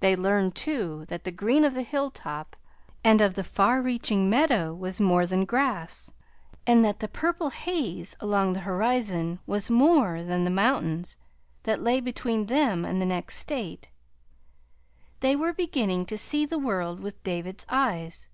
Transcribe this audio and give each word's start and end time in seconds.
They 0.00 0.16
learned, 0.16 0.54
too, 0.54 1.04
that 1.08 1.24
the 1.24 1.30
green 1.30 1.62
of 1.62 1.74
the 1.74 1.82
hilltop 1.82 2.56
and 3.04 3.20
of 3.20 3.34
the 3.34 3.44
far 3.44 3.82
reaching 3.82 4.30
meadow 4.30 4.72
was 4.72 4.98
more 4.98 5.26
than 5.26 5.44
grass, 5.44 6.10
and 6.66 6.82
that 6.86 7.00
the 7.00 7.06
purple 7.06 7.50
haze 7.50 8.16
along 8.18 8.54
the 8.54 8.60
horizon 8.60 9.40
was 9.46 9.68
more 9.68 10.22
than 10.22 10.44
the 10.44 10.50
mountains 10.50 11.18
that 11.64 11.82
lay 11.82 12.00
between 12.00 12.46
them 12.46 12.86
and 12.86 12.98
the 12.98 13.04
next 13.04 13.34
State. 13.36 13.90
They 15.20 15.36
were 15.36 15.52
beginning 15.52 16.06
to 16.06 16.16
see 16.16 16.46
the 16.46 16.58
world 16.58 17.00
with 17.00 17.22
David's 17.22 17.66
eyes. 17.68 18.28